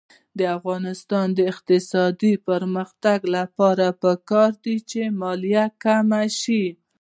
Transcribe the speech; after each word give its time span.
د 0.37 0.39
افغانستان 0.57 1.27
د 1.37 1.39
اقتصادي 1.51 2.33
پرمختګ 2.47 3.19
لپاره 3.35 3.85
پکار 4.03 4.51
ده 4.63 4.75
چې 4.89 5.01
مالیه 5.21 5.65
کمه 5.83 6.23
شي. 6.39 6.65